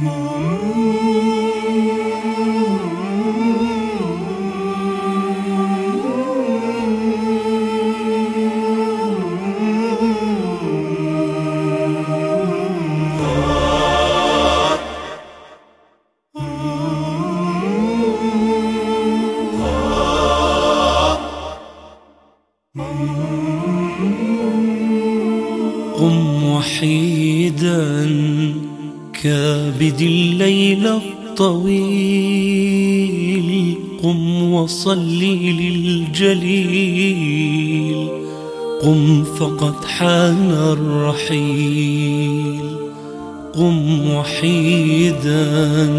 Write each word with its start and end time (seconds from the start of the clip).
قم 0.00 0.10
وحيدا. 26.44 27.80
كابد 29.22 30.00
الليل 30.00 30.86
الطويل. 30.86 31.74
قم 34.02 34.52
وصلي 34.52 35.52
للجليل. 35.52 38.08
قم 38.82 39.24
فقد 39.24 39.84
حان 39.84 40.50
الرحيل. 40.50 42.60
قم 43.54 44.10
وحيدا 44.10 45.94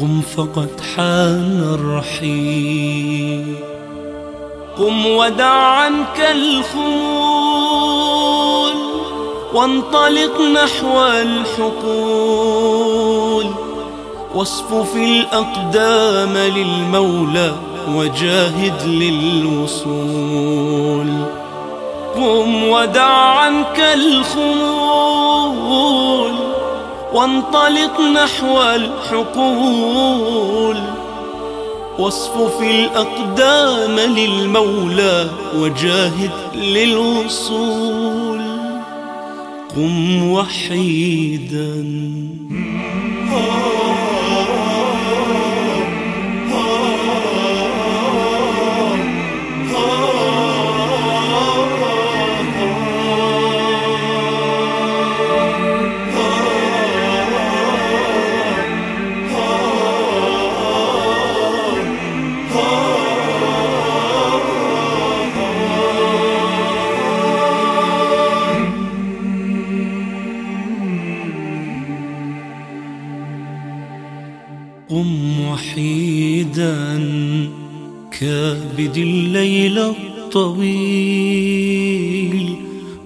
قم 0.00 0.20
فقد 0.36 0.80
حان 0.96 1.60
الرحيل. 1.74 3.54
قم 4.78 5.06
ودع 5.06 5.44
عنك 5.44 6.28
الخمول 6.30 7.54
وانطلق 9.54 10.40
نحو 10.40 11.02
الحقول. 11.22 12.44
واصفف 14.34 14.96
الأقدام 14.96 16.36
للمولى 16.36 17.52
وجاهد 17.94 18.82
للوصول. 18.86 20.04
قم 22.14 22.68
ودع 22.68 23.10
عنك 23.10 23.80
الخمول 23.94 25.24
وانطلق 27.14 28.00
نحو 28.00 28.62
الحقول. 28.62 30.76
واصفف 31.98 32.60
الأقدام 32.60 34.00
للمولى 34.00 35.30
وجاهد 35.56 36.30
للوصول. 36.54 38.40
قم 39.76 40.30
وحيدا. 40.30 41.84
وحيدا 75.50 76.74
كابد 78.20 78.96
الليل 78.96 79.78
الطويل 79.78 80.04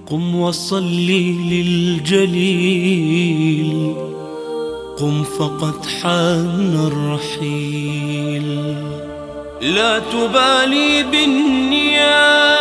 قم 0.09 0.35
وصلي 0.35 1.31
للجليل 2.11 3.93
قم 4.97 5.23
فقد 5.23 5.85
حان 5.85 6.89
الرحيل 6.91 8.75
لا 9.61 9.99
تبالي 9.99 11.03
بالنيام 11.03 12.59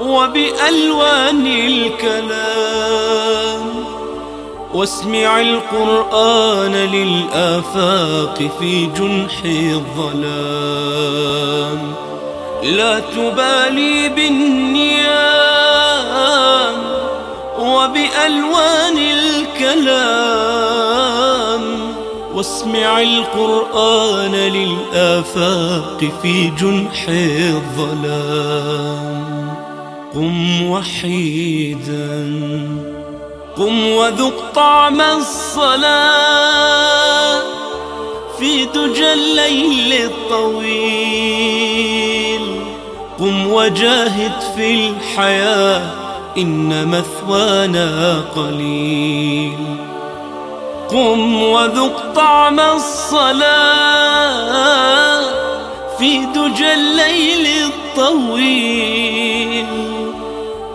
وبألوان 0.00 1.46
الكلام 1.46 2.63
واسمع 4.74 5.40
القرآن 5.40 6.72
للآفاق 6.72 8.50
في 8.58 8.86
جنح 8.86 9.42
الظلام. 9.44 9.94
لا 12.62 13.00
تبالي 13.00 14.08
بالنيام 14.08 15.14
وبألوان 17.58 18.98
الكلام. 18.98 19.94
واسمع 22.34 23.00
القرآن 23.00 24.34
للآفاق 24.34 26.04
في 26.22 26.52
جنح 26.60 27.06
الظلام. 27.48 29.54
قم 30.14 30.70
وحيداً. 30.70 32.93
قم 33.56 33.92
وذق 33.92 34.52
طعم 34.54 35.00
الصلاة 35.00 36.62
في 38.38 38.64
دجى 38.64 39.12
الليل 39.12 39.92
الطويل. 39.92 41.34
قم 43.18 43.52
وجاهد 43.52 44.32
في 44.56 44.88
الحياة 44.88 45.90
إن 46.38 46.88
مثوانا 46.88 48.20
قليل. 48.36 49.58
قم 50.88 51.42
وذق 51.42 52.12
طعم 52.14 52.60
الصلاة 52.60 53.44
في 55.98 56.26
دجى 56.26 56.74
الليل 56.74 57.46
الطويل. 57.64 59.66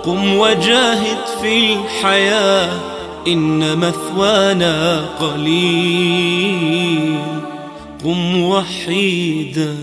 قم 0.10 0.38
وجاهد 0.38 1.18
في 1.42 1.74
الحياة 1.74 2.80
إن 3.28 3.78
مثوانا 3.78 5.06
قليل. 5.20 7.20
قم 8.04 8.44
وحيدا. 8.44 9.76